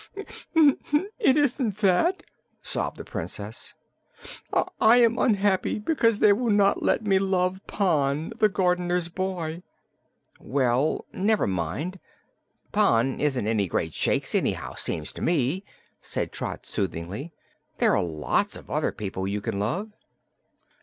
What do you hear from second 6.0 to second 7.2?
they will not let me